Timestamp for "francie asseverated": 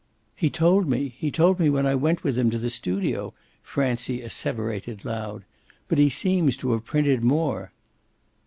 3.61-5.05